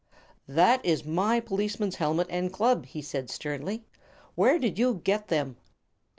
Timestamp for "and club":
2.31-2.87